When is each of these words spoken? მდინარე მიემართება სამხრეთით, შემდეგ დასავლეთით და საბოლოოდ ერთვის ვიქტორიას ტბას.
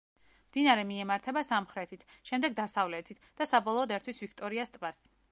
მდინარე 0.43 0.83
მიემართება 0.91 1.41
სამხრეთით, 1.49 2.05
შემდეგ 2.29 2.55
დასავლეთით 2.59 3.27
და 3.41 3.47
საბოლოოდ 3.51 3.93
ერთვის 3.99 4.23
ვიქტორიას 4.25 4.73
ტბას. 4.79 5.03